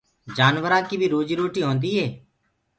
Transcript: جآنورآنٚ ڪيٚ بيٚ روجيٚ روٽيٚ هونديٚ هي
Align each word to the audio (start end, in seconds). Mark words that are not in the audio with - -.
جآنورآنٚ 0.37 0.87
ڪيٚ 0.89 0.99
بيٚ 1.01 1.11
روجيٚ 1.13 1.39
روٽيٚ 1.41 1.65
هونديٚ 1.67 1.95
هي 1.99 2.05